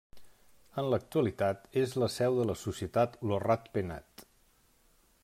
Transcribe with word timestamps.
En 0.83 0.87
l'actualitat 0.93 1.69
és 1.83 1.93
la 2.05 2.09
seu 2.15 2.39
de 2.41 2.49
la 2.53 2.57
societat 2.63 3.21
Lo 3.33 3.39
Rat 3.47 3.71
Penat. 3.77 4.29